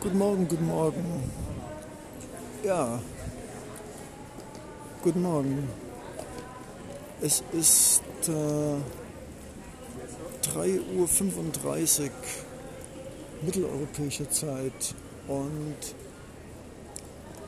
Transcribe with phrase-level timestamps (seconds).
[0.00, 1.04] Guten Morgen, guten Morgen.
[2.62, 3.00] Ja,
[5.02, 5.68] guten Morgen.
[7.20, 8.76] Es ist äh,
[10.56, 12.10] 3.35 Uhr
[13.42, 14.94] mitteleuropäische Zeit
[15.26, 15.74] und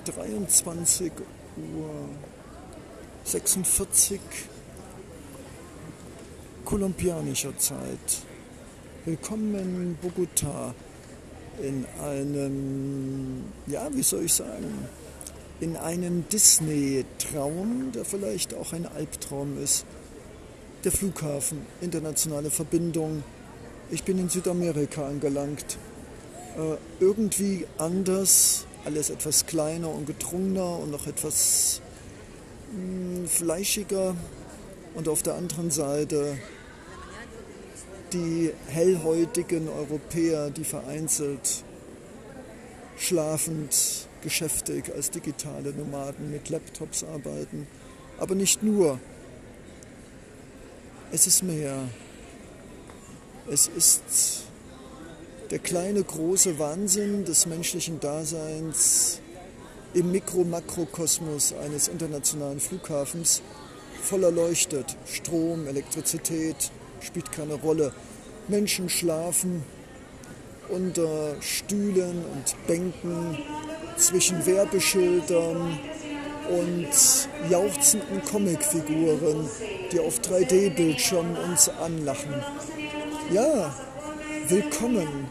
[0.07, 1.13] 23
[1.57, 2.09] Uhr
[3.23, 4.21] 46
[6.65, 8.25] kolumbianischer Zeit.
[9.05, 10.75] Willkommen in Bogotá
[11.63, 14.89] in einem, ja, wie soll ich sagen,
[15.61, 19.85] in einem Disney-Traum, der vielleicht auch ein Albtraum ist.
[20.85, 23.23] Der Flughafen, internationale Verbindung.
[23.91, 25.77] Ich bin in Südamerika angelangt.
[26.57, 31.83] Äh, irgendwie anders, alles etwas kleiner und gedrungener und noch etwas
[32.73, 34.17] mh, hm, fleischiger.
[34.95, 36.39] Und auf der anderen Seite
[38.13, 41.65] die hellhäutigen Europäer, die vereinzelt
[42.97, 47.67] schlafend, geschäftig als digitale Nomaden mit Laptops arbeiten.
[48.19, 48.99] Aber nicht nur.
[51.11, 51.89] Es ist mehr.
[53.51, 54.45] Es ist
[55.51, 59.21] der kleine, große Wahnsinn des menschlichen Daseins
[59.95, 63.43] im Mikro-Makrokosmos eines internationalen Flughafens
[64.03, 64.97] voller leuchtet.
[65.07, 66.71] Strom, Elektrizität,
[67.01, 67.93] spielt keine Rolle.
[68.49, 69.63] Menschen schlafen
[70.69, 73.39] unter Stühlen und Bänken,
[73.97, 75.79] zwischen Werbeschildern
[76.49, 76.89] und
[77.51, 79.49] jauchzenden Comicfiguren,
[79.93, 82.35] die auf 3D-Bildschirmen uns anlachen.
[83.33, 83.75] Ja,
[84.49, 85.29] willkommen.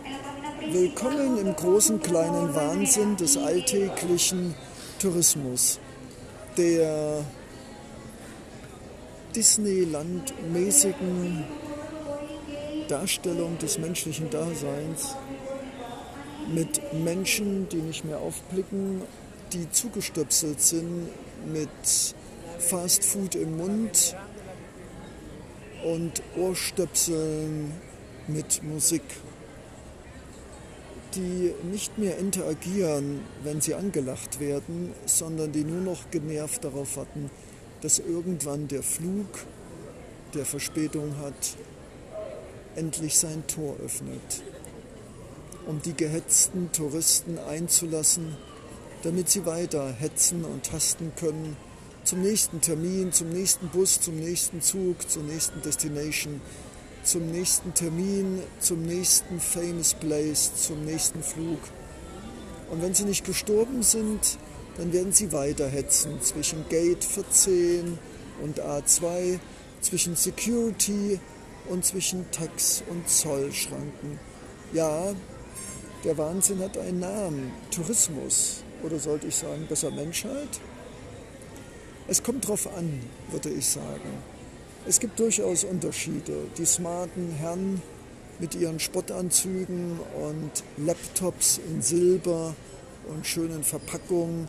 [0.72, 4.54] Willkommen im großen kleinen Wahnsinn des alltäglichen
[5.00, 5.80] Tourismus,
[6.58, 7.24] der
[9.36, 11.44] Disneyland-mäßigen
[12.88, 15.16] Darstellung des menschlichen Daseins
[16.54, 19.02] mit Menschen, die nicht mehr aufblicken,
[19.54, 21.10] die zugestöpselt sind
[21.46, 21.70] mit
[22.58, 24.16] Fast Food im Mund
[25.86, 27.72] und Ohrstöpseln
[28.28, 29.04] mit Musik,
[31.16, 37.30] die nicht mehr interagieren, wenn sie angelacht werden, sondern die nur noch genervt darauf warten,
[37.82, 39.28] dass irgendwann der Flug,
[40.34, 41.58] der Verspätung hat,
[42.76, 44.44] endlich sein Tor öffnet,
[45.66, 48.38] um die gehetzten Touristen einzulassen,
[49.04, 51.56] damit sie weiter hetzen und tasten können
[52.04, 56.42] zum nächsten Termin, zum nächsten Bus, zum nächsten Zug, zur nächsten Destination,
[57.04, 61.60] zum nächsten Termin, zum nächsten Famous Place, zum nächsten Flug.
[62.72, 64.38] Und wenn sie nicht gestorben sind,
[64.80, 67.98] dann werden sie weiter hetzen zwischen Gate 14
[68.42, 69.38] und A2,
[69.82, 71.20] zwischen Security
[71.68, 74.18] und zwischen Tax- und Zollschranken.
[74.72, 75.14] Ja,
[76.06, 80.62] der Wahnsinn hat einen Namen, Tourismus oder sollte ich sagen besser Menschheit.
[82.08, 83.02] Es kommt drauf an,
[83.32, 84.24] würde ich sagen.
[84.88, 86.48] Es gibt durchaus Unterschiede.
[86.58, 87.82] Die smarten Herren
[88.40, 92.56] mit ihren Spottanzügen und Laptops in Silber
[93.10, 94.48] und schönen Verpackungen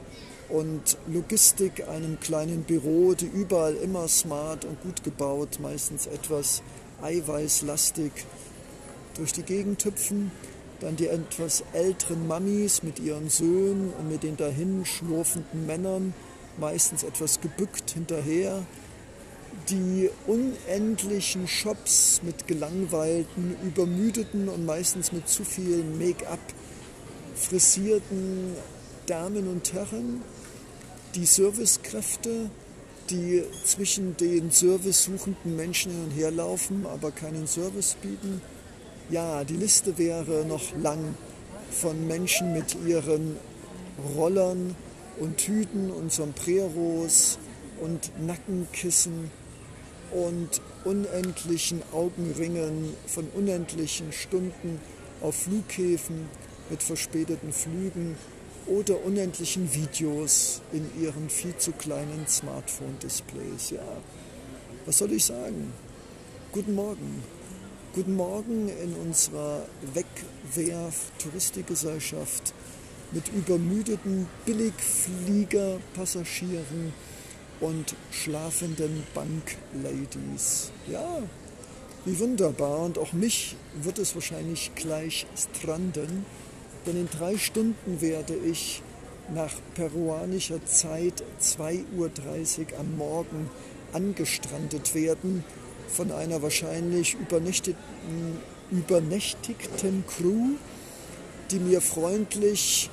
[0.48, 6.62] und Logistik einem kleinen Büro, die überall immer smart und gut gebaut, meistens etwas
[7.02, 8.12] eiweißlastig
[9.16, 10.30] durch die Gegend hüpfen.
[10.80, 16.14] Dann die etwas älteren Mammis mit ihren Söhnen und mit den dahin schlurfenden Männern,
[16.58, 18.62] meistens etwas gebückt hinterher.
[19.68, 26.40] Die unendlichen Shops mit gelangweilten, übermüdeten und meistens mit zu viel Make-up
[27.40, 28.54] frisierten
[29.06, 30.22] Damen und Herren,
[31.14, 32.50] die Servicekräfte,
[33.08, 38.40] die zwischen den servicesuchenden Menschen hin und her laufen, aber keinen Service bieten.
[39.08, 41.16] Ja, die Liste wäre noch lang
[41.70, 43.36] von Menschen mit ihren
[44.16, 44.76] Rollern
[45.18, 47.38] und Tüten und Sombreros
[47.80, 49.30] und Nackenkissen
[50.12, 54.80] und unendlichen Augenringen von unendlichen Stunden
[55.20, 56.28] auf Flughäfen
[56.70, 58.16] mit verspäteten Flügen
[58.66, 63.70] oder unendlichen Videos in ihren viel zu kleinen Smartphone-Displays.
[63.70, 63.82] Ja,
[64.86, 65.72] was soll ich sagen?
[66.52, 67.22] Guten Morgen.
[67.94, 69.66] Guten Morgen in unserer
[70.54, 72.54] Wegwerf-Touristikgesellschaft
[73.10, 76.92] mit übermüdeten Billigfliegerpassagieren
[77.60, 80.70] und schlafenden Bankladies.
[80.88, 81.20] Ja,
[82.04, 82.78] wie wunderbar.
[82.80, 86.24] Und auch mich wird es wahrscheinlich gleich stranden
[86.86, 88.82] denn in drei Stunden werde ich
[89.34, 92.10] nach peruanischer Zeit 2.30 Uhr
[92.78, 93.50] am Morgen
[93.92, 95.44] angestrandet werden
[95.88, 98.38] von einer wahrscheinlich übernächtigten,
[98.70, 100.56] übernächtigten Crew,
[101.50, 102.90] die mir freundlich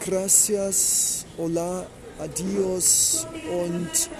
[0.00, 1.86] Gracias, Hola,
[2.18, 4.10] Adios und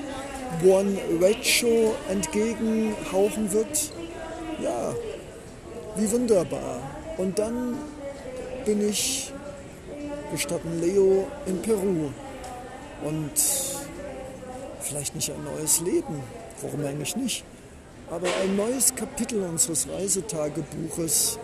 [0.63, 3.93] Buon Vecchio entgegenhauchen wird.
[4.63, 4.95] Ja,
[5.97, 6.81] wie wunderbar.
[7.19, 7.77] Und dann
[8.65, 9.33] bin ich,
[10.33, 12.11] gestatten Leo, in Peru.
[13.05, 13.33] Und
[14.81, 16.23] vielleicht nicht ein neues Leben,
[16.61, 17.45] warum eigentlich nicht,
[18.11, 21.39] aber ein neues Kapitel unseres Reisetagebuches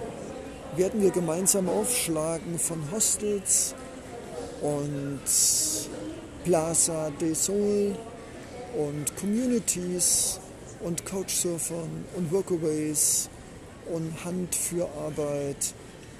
[0.77, 3.75] werden wir gemeinsam aufschlagen von Hostels
[4.61, 5.21] und
[6.45, 7.97] Plaza de Sol
[8.77, 10.41] und Communities
[10.81, 13.29] und Couchsurfern und Workaways
[13.93, 15.75] und Hand für Arbeit,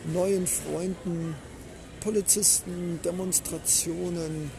[0.05, 1.35] neuen Freunden,
[2.01, 4.51] Polizisten, Demonstrationen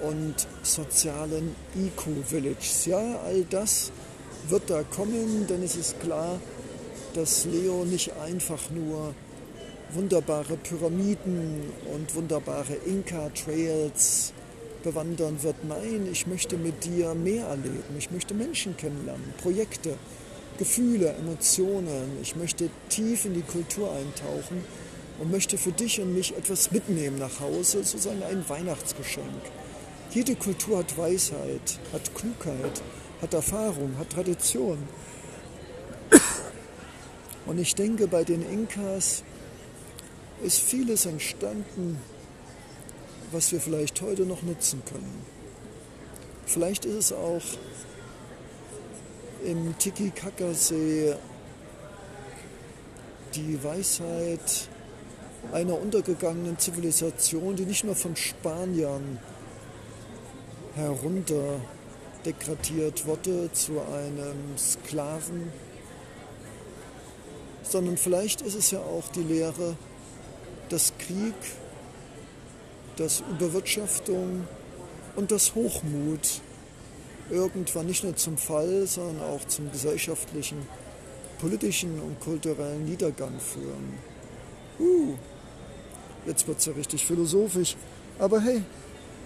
[0.00, 2.86] und sozialen Eco-Villages.
[2.86, 3.92] Ja, all das
[4.48, 6.40] wird da kommen, denn es ist klar,
[7.14, 9.14] dass Leo nicht einfach nur
[9.92, 14.32] wunderbare Pyramiden und wunderbare Inka-Trails
[14.82, 15.56] bewandern wird.
[15.64, 17.94] Nein, ich möchte mit dir mehr erleben.
[17.98, 19.94] Ich möchte Menschen kennenlernen, Projekte,
[20.62, 22.18] Gefühle, Emotionen.
[22.22, 24.64] Ich möchte tief in die Kultur eintauchen
[25.18, 29.42] und möchte für dich und mich etwas mitnehmen nach Hause, sozusagen ein Weihnachtsgeschenk.
[30.12, 32.80] Jede Kultur hat Weisheit, hat Klugheit,
[33.20, 34.78] hat Erfahrung, hat Tradition.
[37.46, 39.24] Und ich denke, bei den Inkas
[40.44, 41.98] ist vieles entstanden,
[43.32, 45.24] was wir vielleicht heute noch nutzen können.
[46.46, 47.42] Vielleicht ist es auch
[49.44, 51.14] im Titicaca-See
[53.34, 54.68] die Weisheit
[55.52, 59.18] einer untergegangenen Zivilisation, die nicht nur von Spaniern
[60.74, 61.60] herunter
[62.24, 65.52] degradiert wurde zu einem Sklaven,
[67.62, 69.76] sondern vielleicht ist es ja auch die Lehre,
[70.68, 71.34] dass Krieg
[72.96, 74.46] dass Überwirtschaftung
[75.16, 76.40] und das Hochmut
[77.32, 80.58] irgendwann nicht nur zum Fall, sondern auch zum gesellschaftlichen,
[81.40, 83.98] politischen und kulturellen Niedergang führen.
[84.78, 85.14] Uh,
[86.26, 87.76] jetzt wird es ja richtig philosophisch.
[88.18, 88.62] Aber hey,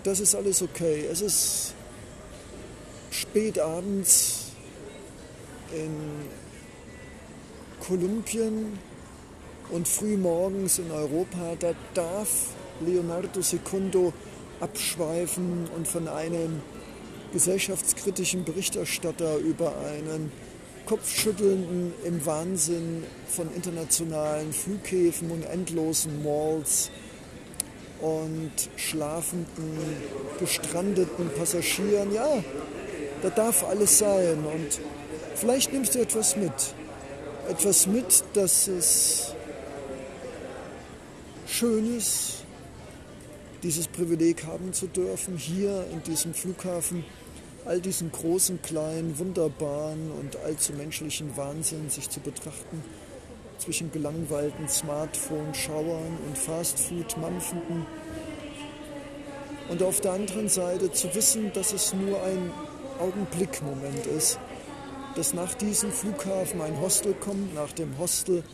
[0.05, 1.07] das ist alles okay.
[1.11, 1.75] Es ist
[3.11, 4.53] spät abends
[5.75, 5.93] in
[7.87, 8.79] Kolumbien
[9.71, 11.57] und früh morgens in Europa.
[11.59, 12.29] Da darf
[12.81, 14.13] Leonardo Secundo
[14.61, 16.63] abschweifen und von einem
[17.33, 20.33] gesellschaftskritischen Berichterstatter über einen
[20.87, 26.91] kopfschüttelnden im Wahnsinn von internationalen Flughäfen und endlosen Malls
[28.01, 29.79] und schlafenden,
[30.39, 32.13] gestrandeten Passagieren.
[32.13, 32.43] Ja,
[33.23, 34.81] da darf alles sein und
[35.35, 36.53] vielleicht nimmst du etwas mit.
[37.49, 39.35] Etwas mit, dass es
[41.47, 42.45] schön ist,
[43.63, 47.05] dieses Privileg haben zu dürfen, hier in diesem Flughafen
[47.65, 52.83] all diesen großen, kleinen, wunderbaren und allzu menschlichen Wahnsinn sich zu betrachten,
[53.59, 57.87] zwischen gelangweilten Smartphone-Schauern und Fastfood-Mampfenden.
[59.69, 62.53] Und auf der anderen Seite zu wissen, dass es nur ein
[63.01, 64.39] Augenblickmoment ist,
[65.17, 68.45] dass nach diesem Flughafen ein Hostel kommt, nach dem Hostel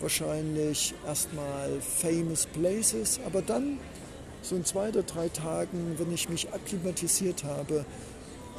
[0.00, 3.78] wahrscheinlich erstmal Famous Places, aber dann
[4.42, 7.84] so in zwei oder drei Tagen, wenn ich mich akklimatisiert habe,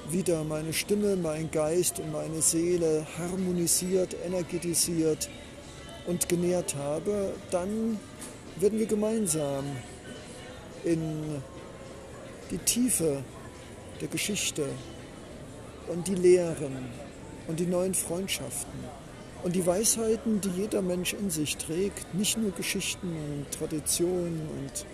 [0.09, 5.29] wieder meine Stimme, mein Geist und meine Seele harmonisiert, energetisiert
[6.07, 7.99] und genährt habe, dann
[8.57, 9.65] werden wir gemeinsam
[10.83, 11.41] in
[12.51, 13.23] die Tiefe
[14.01, 14.65] der Geschichte
[15.87, 16.89] und die Lehren
[17.47, 18.79] und die neuen Freundschaften
[19.43, 24.85] und die Weisheiten, die jeder Mensch in sich trägt, nicht nur Geschichten und Traditionen und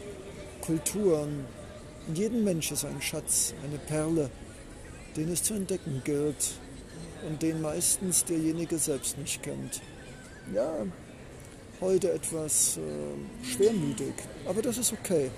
[0.65, 1.45] Kulturen.
[2.07, 4.29] In jedem Mensch ist ein Schatz, eine Perle,
[5.15, 6.53] den es zu entdecken gilt
[7.27, 9.81] und den meistens derjenige selbst nicht kennt.
[10.53, 10.71] Ja,
[11.81, 14.13] heute etwas äh, schwermütig,
[14.47, 15.29] aber das ist okay.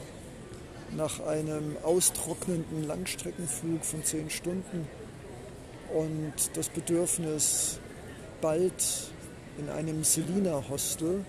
[0.95, 4.87] Nach einem austrocknenden Langstreckenflug von zehn Stunden
[5.93, 7.79] und das Bedürfnis,
[8.39, 9.11] bald
[9.57, 11.25] in einem Selina-Hostel,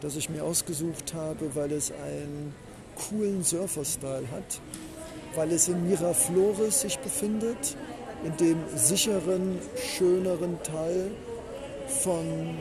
[0.00, 2.54] das ich mir ausgesucht habe, weil es ein
[3.08, 4.60] coolen Surfer-Style hat,
[5.34, 7.76] weil es in Miraflores sich befindet,
[8.24, 11.10] in dem sicheren, schöneren Teil
[12.02, 12.56] von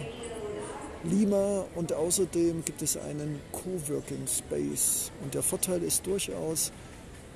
[1.03, 5.11] Lima und außerdem gibt es einen Coworking Space.
[5.23, 6.71] Und der Vorteil ist durchaus,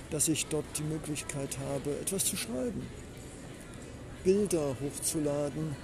[0.10, 2.88] dass ich dort die Möglichkeit habe, etwas zu schreiben,
[4.24, 5.76] Bilder hochzuladen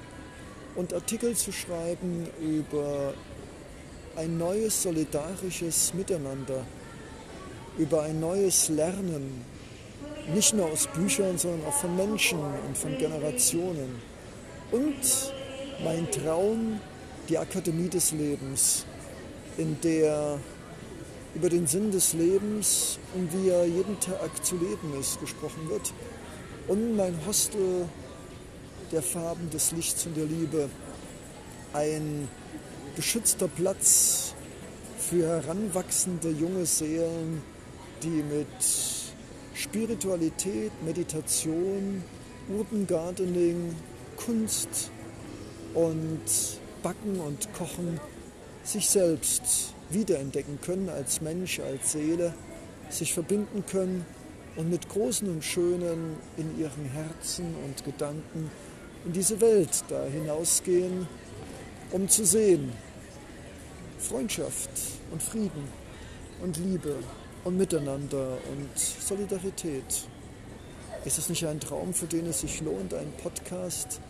[0.76, 3.14] und Artikel zu schreiben über
[4.16, 6.66] ein neues solidarisches Miteinander,
[7.80, 9.44] über ein neues Lernen,
[10.34, 13.96] nicht nur aus Büchern, sondern auch von Menschen und von Generationen.
[14.72, 15.34] Und
[15.84, 16.80] mein Traum,
[17.30, 18.86] die Akademie des Lebens,
[19.58, 20.38] in der
[21.36, 25.94] über den Sinn des Lebens und wie er jeden Tag zu leben ist, gesprochen wird.
[26.68, 27.86] Und mein Hostel
[28.92, 30.70] der Farben des Lichts und der Liebe,
[31.74, 32.28] ein
[32.96, 34.34] geschützter Platz
[34.98, 37.42] für heranwachsende junge Seelen,
[38.04, 38.48] die mit
[39.54, 42.04] Spiritualität, Meditation,
[42.50, 43.76] Urban Gardening,
[44.18, 44.92] Kunst
[45.74, 46.22] und
[46.82, 48.00] Backen und Kochen
[48.64, 52.34] sich selbst wiederentdecken können als Mensch, als Seele,
[52.90, 54.06] sich verbinden können
[54.56, 58.50] und mit Großen und Schönen in ihren Herzen und Gedanken
[59.06, 61.08] in diese Welt da hinausgehen,
[61.92, 62.72] um zu sehen,
[64.00, 64.70] Freundschaft
[65.12, 65.68] und Frieden
[66.42, 66.96] und Liebe
[67.44, 70.08] und Miteinander und Solidarität.
[71.06, 74.02] Ist es nicht ein Traum, für den es sich lohnt, einen Podcast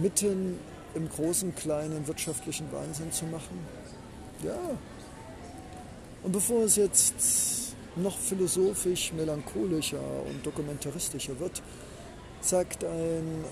[0.00, 0.58] mitten
[0.94, 3.58] im großen, kleinen wirtschaftlichen Wahnsinn zu machen?
[4.44, 4.58] Ja.
[6.22, 11.62] Und bevor es jetzt noch philosophisch, melancholischer und dokumentaristischer wird,
[12.40, 13.44] sagt ein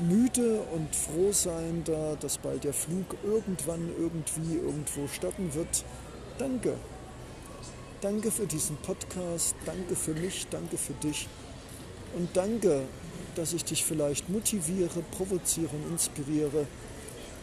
[0.00, 5.84] müde und froh seiender, dass bald der Flug irgendwann irgendwie irgendwo starten wird.
[6.38, 6.74] Danke.
[8.02, 11.26] Danke für diesen Podcast, danke für mich, danke für dich
[12.14, 12.82] und danke,
[13.36, 16.66] dass ich dich vielleicht motiviere, provoziere und inspiriere,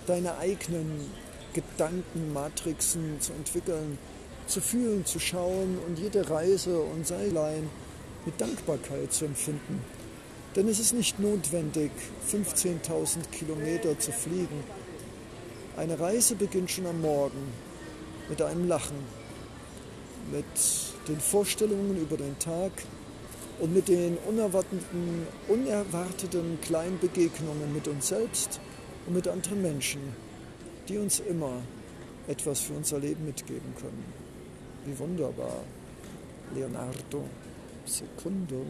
[0.06, 1.10] deine eigenen
[1.54, 3.98] Gedankenmatrixen zu entwickeln,
[4.46, 7.68] zu fühlen, zu schauen und jede Reise und Seilein
[8.24, 9.82] mit Dankbarkeit zu empfinden.
[10.56, 11.92] Denn es ist nicht notwendig,
[12.32, 14.64] 15.000 Kilometer zu fliegen.
[15.78, 17.52] Eine Reise beginnt schon am Morgen
[18.30, 19.23] mit einem Lachen,
[20.32, 20.46] mit
[21.08, 22.72] den Vorstellungen über den Tag
[23.60, 28.60] und mit den unerwarteten, unerwarteten kleinen Begegnungen mit uns selbst
[29.06, 30.02] und mit anderen Menschen,
[30.88, 31.62] die uns immer
[32.28, 34.06] etwas für unser Leben mitgeben können.
[34.86, 35.64] Wie wunderbar.
[36.56, 37.24] Leonardo
[37.86, 38.66] Secundo.